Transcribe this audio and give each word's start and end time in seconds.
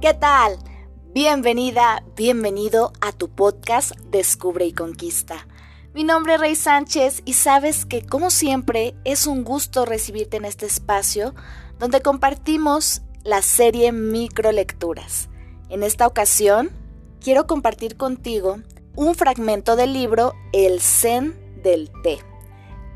¿Qué 0.00 0.14
tal? 0.14 0.58
Bienvenida, 1.12 2.02
bienvenido 2.16 2.92
a 3.00 3.12
tu 3.12 3.28
podcast 3.28 3.92
Descubre 4.10 4.64
y 4.64 4.72
Conquista. 4.72 5.46
Mi 5.92 6.04
nombre 6.04 6.34
es 6.34 6.40
Rey 6.40 6.54
Sánchez 6.54 7.22
y 7.24 7.34
sabes 7.34 7.84
que 7.84 8.06
como 8.06 8.30
siempre 8.30 8.94
es 9.04 9.26
un 9.26 9.44
gusto 9.44 9.84
recibirte 9.84 10.36
en 10.36 10.44
este 10.44 10.66
espacio 10.66 11.34
donde 11.78 12.00
compartimos 12.00 13.02
la 13.24 13.42
serie 13.42 13.92
Microlecturas. 13.92 15.28
En 15.68 15.82
esta 15.82 16.06
ocasión 16.06 16.70
quiero 17.20 17.46
compartir 17.46 17.96
contigo 17.96 18.60
un 18.96 19.14
fragmento 19.14 19.76
del 19.76 19.92
libro 19.92 20.34
El 20.52 20.80
Zen 20.80 21.34
del 21.62 21.90
Té. 22.02 22.18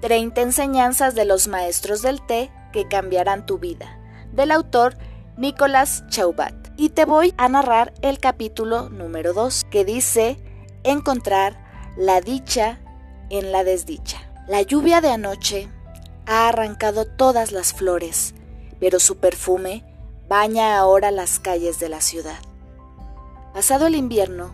30 0.01 0.41
enseñanzas 0.43 1.15
de 1.15 1.25
los 1.25 1.49
maestros 1.49 2.03
del 2.03 2.21
té 2.25 2.51
que 2.73 2.87
cambiarán 2.89 3.47
tu 3.47 3.59
vida, 3.59 3.99
del 4.35 4.51
autor 4.51 4.97
Nicolás 5.37 6.05
Chaubat. 6.09 6.55
Y 6.77 6.91
te 6.91 7.05
voy 7.05 7.35
a 7.37 7.49
narrar 7.49 7.95
el 8.03 8.19
capítulo 8.19 8.89
número 8.91 9.33
2, 9.33 9.65
que 9.71 9.85
dice 9.85 10.37
Encontrar 10.83 11.57
la 11.97 12.21
dicha 12.21 12.81
en 13.31 13.53
la 13.53 13.65
desdicha. 13.65 14.19
La 14.47 14.63
lluvia 14.63 15.01
de 15.01 15.11
anoche 15.11 15.69
ha 16.27 16.49
arrancado 16.49 17.07
todas 17.07 17.53
las 17.53 17.73
flores, 17.73 18.35
pero 18.81 18.99
su 18.99 19.17
perfume 19.17 19.85
baña 20.29 20.77
ahora 20.77 21.11
las 21.11 21.39
calles 21.39 21.79
de 21.79 21.89
la 21.89 22.01
ciudad. 22.01 22.39
Pasado 23.53 23.87
el 23.87 23.95
invierno, 23.95 24.53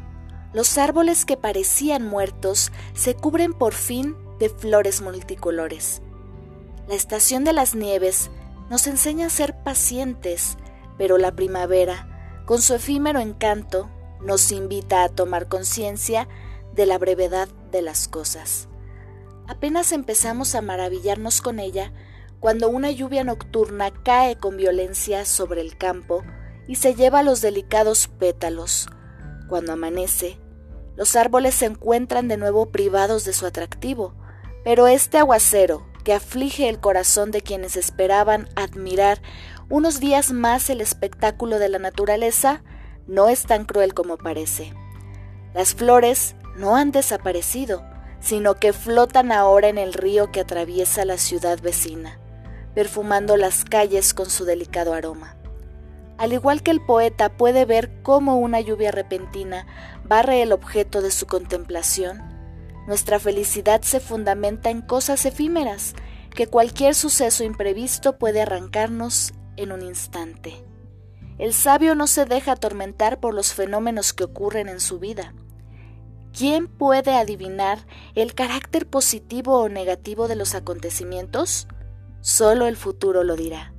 los 0.53 0.79
árboles 0.79 1.25
que 1.25 1.37
parecían 1.37 2.05
muertos 2.05 2.71
se 2.95 3.15
cubren 3.15 3.55
por 3.55 3.73
fin 3.73 4.17
de 4.39 4.49
flores 4.49 5.01
multicolores. 5.01 6.03
La 6.89 6.95
estación 6.95 7.45
de 7.45 7.53
las 7.53 7.75
nieves 7.75 8.31
nos 8.71 8.87
enseña 8.87 9.27
a 9.27 9.31
ser 9.31 9.63
pacientes, 9.63 10.57
pero 10.97 11.19
la 11.19 11.33
primavera, 11.33 12.43
con 12.47 12.63
su 12.63 12.75
efímero 12.75 13.19
encanto, 13.21 13.91
nos 14.23 14.53
invita 14.53 15.03
a 15.03 15.09
tomar 15.09 15.49
conciencia 15.49 16.29
de 16.73 16.87
la 16.87 16.97
brevedad 16.97 17.49
de 17.73 17.83
las 17.83 18.09
cosas. 18.09 18.69
Apenas 19.49 19.91
empezamos 19.93 20.55
a 20.55 20.63
maravillarnos 20.63 21.43
con 21.43 21.59
ella 21.59 21.93
cuando 22.39 22.69
una 22.69 22.91
lluvia 22.91 23.25
nocturna 23.25 23.91
cae 23.91 24.37
con 24.37 24.57
violencia 24.57 25.25
sobre 25.25 25.61
el 25.61 25.77
campo 25.77 26.23
y 26.69 26.77
se 26.77 26.95
lleva 26.95 27.25
los 27.25 27.41
delicados 27.41 28.07
pétalos. 28.07 28.89
Cuando 29.49 29.73
amanece, 29.73 30.39
los 30.97 31.17
árboles 31.17 31.57
se 31.57 31.67
encuentran 31.67 32.29
de 32.29 32.37
nuevo 32.37 32.67
privados 32.67 33.25
de 33.25 33.33
su 33.33 33.47
atractivo, 33.47 34.15
pero 34.63 34.87
este 34.87 35.19
aguacero, 35.19 35.90
que 36.05 36.13
aflige 36.13 36.69
el 36.69 36.81
corazón 36.81 37.31
de 37.31 37.43
quienes 37.43 37.77
esperaban 37.77 38.49
admirar 38.57 39.21
unos 39.69 40.01
días 40.01 40.33
más 40.33 40.69
el 40.71 40.81
espectáculo 40.81 41.59
de 41.59 41.69
la 41.69 41.79
naturaleza, 41.79 42.63
no 43.07 43.29
es 43.29 43.45
tan 43.45 43.65
cruel 43.65 43.95
como 43.95 44.17
parece. 44.17 44.73
Las 45.55 45.75
flores 45.75 46.35
no 46.57 46.77
han 46.77 46.93
desaparecido, 46.93 47.85
sino 48.21 48.55
que 48.55 48.73
flotan 48.73 49.33
ahora 49.33 49.69
en 49.69 49.79
el 49.79 49.93
río 49.93 50.31
que 50.31 50.41
atraviesa 50.41 51.05
la 51.05 51.19
ciudad 51.19 51.61
vecina, 51.61 52.19
perfumando 52.75 53.37
las 53.37 53.65
calles 53.65 54.15
con 54.15 54.29
su 54.29 54.45
delicado 54.45 54.93
aroma. 54.93 55.37
Al 56.19 56.35
igual 56.35 56.63
que 56.63 56.71
el 56.71 56.85
poeta 56.85 57.31
puede 57.31 57.65
ver 57.65 57.91
cómo 58.03 58.37
una 58.37 58.61
lluvia 58.61 58.91
repentina 58.91 59.67
barre 60.05 60.43
el 60.43 60.53
objeto 60.53 61.01
de 61.01 61.11
su 61.11 61.27
contemplación, 61.27 62.21
nuestra 62.91 63.21
felicidad 63.21 63.83
se 63.83 64.01
fundamenta 64.01 64.69
en 64.69 64.83
cosas 64.83 65.25
efímeras 65.25 65.95
que 66.35 66.49
cualquier 66.49 66.97
suceso 66.97 67.45
imprevisto 67.45 68.19
puede 68.19 68.43
arrancarnos 68.43 69.33
en 69.57 69.71
un 69.71 69.83
instante. 69.83 70.65
El 71.39 71.55
sabio 71.55 71.95
no 71.95 72.09
se 72.09 72.25
deja 72.25 72.51
atormentar 72.51 73.21
por 73.21 73.33
los 73.33 73.55
fenómenos 73.55 74.13
que 74.13 74.25
ocurren 74.25 74.69
en 74.69 74.81
su 74.81 74.99
vida. 74.99 75.35
¿Quién 76.37 76.67
puede 76.67 77.15
adivinar 77.15 77.87
el 78.17 78.35
carácter 78.35 78.89
positivo 78.89 79.61
o 79.61 79.69
negativo 79.69 80.27
de 80.27 80.35
los 80.35 80.57
acontecimientos? 80.57 81.69
Solo 82.23 82.67
el 82.67 82.77
futuro 82.77 83.23
lo 83.23 83.37
dirá. 83.37 83.73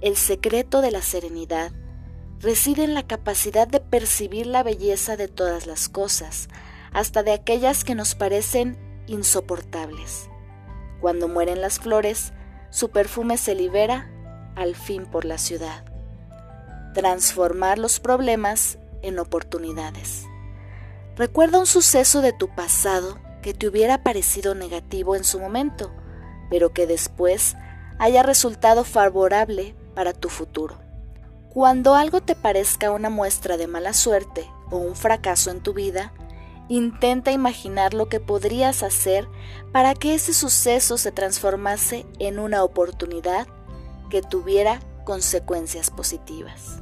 El 0.00 0.14
secreto 0.14 0.80
de 0.80 0.92
la 0.92 1.02
serenidad 1.02 1.72
reside 2.38 2.84
en 2.84 2.94
la 2.94 3.04
capacidad 3.04 3.66
de 3.66 3.80
percibir 3.80 4.46
la 4.46 4.62
belleza 4.62 5.16
de 5.16 5.26
todas 5.26 5.66
las 5.66 5.88
cosas, 5.88 6.48
hasta 6.92 7.22
de 7.22 7.32
aquellas 7.32 7.84
que 7.84 7.94
nos 7.94 8.14
parecen 8.14 8.76
insoportables. 9.06 10.28
Cuando 11.00 11.28
mueren 11.28 11.60
las 11.60 11.78
flores, 11.78 12.32
su 12.70 12.90
perfume 12.90 13.38
se 13.38 13.54
libera 13.54 14.10
al 14.56 14.74
fin 14.74 15.06
por 15.06 15.24
la 15.24 15.38
ciudad. 15.38 15.84
Transformar 16.94 17.78
los 17.78 18.00
problemas 18.00 18.78
en 19.02 19.18
oportunidades. 19.18 20.24
Recuerda 21.16 21.58
un 21.58 21.66
suceso 21.66 22.20
de 22.20 22.32
tu 22.32 22.48
pasado 22.54 23.18
que 23.42 23.54
te 23.54 23.68
hubiera 23.68 24.02
parecido 24.02 24.54
negativo 24.54 25.16
en 25.16 25.24
su 25.24 25.38
momento, 25.38 25.92
pero 26.50 26.72
que 26.72 26.86
después 26.86 27.56
haya 27.98 28.22
resultado 28.22 28.84
favorable 28.84 29.74
para 29.94 30.12
tu 30.12 30.28
futuro. 30.28 30.78
Cuando 31.50 31.94
algo 31.94 32.20
te 32.20 32.36
parezca 32.36 32.90
una 32.90 33.10
muestra 33.10 33.56
de 33.56 33.66
mala 33.66 33.92
suerte 33.92 34.48
o 34.70 34.76
un 34.76 34.94
fracaso 34.94 35.50
en 35.50 35.60
tu 35.60 35.72
vida, 35.74 36.12
intenta 36.68 37.32
imaginar 37.32 37.94
lo 37.94 38.08
que 38.08 38.20
podrías 38.20 38.82
hacer 38.82 39.28
para 39.72 39.94
que 39.94 40.14
ese 40.14 40.34
suceso 40.34 40.98
se 40.98 41.12
transformase 41.12 42.06
en 42.18 42.38
una 42.38 42.62
oportunidad 42.62 43.46
que 44.10 44.22
tuviera 44.22 44.80
consecuencias 45.04 45.90
positivas. 45.90 46.80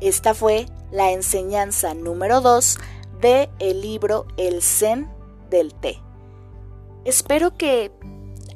Esta 0.00 0.34
fue 0.34 0.66
la 0.90 1.12
enseñanza 1.12 1.94
número 1.94 2.40
2 2.40 2.78
de 3.20 3.50
el 3.58 3.80
libro 3.80 4.26
El 4.36 4.62
Zen 4.62 5.08
del 5.50 5.74
Té. 5.74 6.00
Espero 7.04 7.56
que 7.56 7.92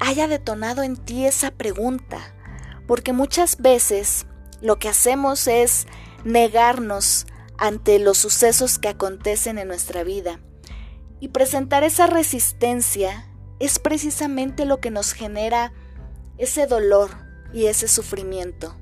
haya 0.01 0.29
detonado 0.29 0.83
en 0.83 0.97
ti 0.97 1.27
esa 1.27 1.51
pregunta 1.51 2.19
porque 2.87 3.13
muchas 3.13 3.61
veces 3.61 4.27
lo 4.61 4.79
que 4.79 4.89
hacemos 4.89 5.47
es 5.49 5.87
negarnos 6.25 7.27
ante 7.59 7.99
los 7.99 8.19
sucesos 8.19 8.79
que 8.79 8.89
acontecen 8.89 9.59
en 9.59 9.69
nuestra 9.69 10.05
vida. 10.05 10.41
Y 11.21 11.29
presentar 11.29 11.85
esa 11.85 12.07
resistencia 12.07 13.27
es 13.59 13.79
precisamente 13.79 14.65
lo 14.65 14.81
que 14.81 14.91
nos 14.91 15.13
genera 15.13 15.73
ese 16.39 16.67
dolor 16.67 17.11
y 17.53 17.67
ese 17.67 17.89
sufrimiento. 17.89 18.75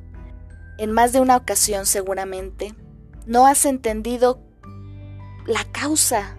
En 0.78 0.90
más 0.90 1.12
de 1.12 1.20
una 1.20 1.36
ocasión 1.36 1.86
seguramente 1.86 2.74
no 3.26 3.46
has 3.46 3.64
entendido 3.64 4.40
la 5.46 5.64
causa 5.64 6.36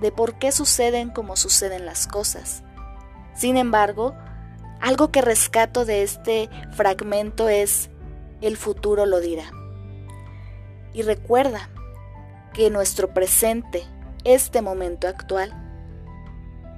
de 0.00 0.10
por 0.10 0.38
qué 0.38 0.50
suceden 0.50 1.10
como 1.10 1.36
suceden 1.36 1.86
las 1.86 2.08
cosas. 2.08 2.64
Sin 3.34 3.56
embargo, 3.56 4.14
algo 4.80 5.12
que 5.12 5.22
rescato 5.22 5.84
de 5.84 6.02
este 6.02 6.50
fragmento 6.72 7.48
es 7.48 7.88
el 8.40 8.56
futuro 8.56 9.06
lo 9.06 9.20
dirá. 9.20 9.52
Y 10.92 11.02
recuerda 11.02 11.68
que 12.52 12.70
nuestro 12.70 13.14
presente, 13.14 13.84
este 14.24 14.62
momento 14.62 15.08
actual, 15.08 15.52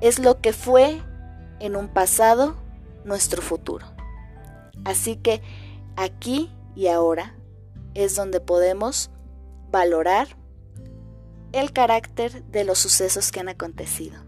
es 0.00 0.18
lo 0.18 0.40
que 0.40 0.52
fue 0.52 1.02
en 1.60 1.76
un 1.76 1.88
pasado 1.88 2.56
nuestro 3.04 3.42
futuro. 3.42 3.86
Así 4.84 5.16
que 5.16 5.42
aquí 5.96 6.52
y 6.74 6.88
ahora 6.88 7.34
es 7.94 8.16
donde 8.16 8.40
podemos 8.40 9.10
valorar 9.70 10.28
el 11.52 11.72
carácter 11.72 12.44
de 12.44 12.64
los 12.64 12.78
sucesos 12.78 13.30
que 13.30 13.40
han 13.40 13.48
acontecido. 13.48 14.20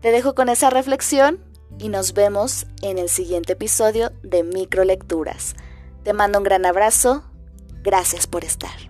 Te 0.00 0.10
dejo 0.10 0.34
con 0.34 0.48
esa 0.48 0.70
reflexión 0.70 1.44
y 1.78 1.88
nos 1.88 2.12
vemos 2.12 2.66
en 2.82 2.98
el 2.98 3.08
siguiente 3.08 3.52
episodio 3.52 4.10
de 4.22 4.42
Microlecturas. 4.42 5.54
Te 6.02 6.12
mando 6.12 6.38
un 6.38 6.44
gran 6.44 6.66
abrazo. 6.66 7.24
Gracias 7.82 8.26
por 8.26 8.44
estar. 8.44 8.89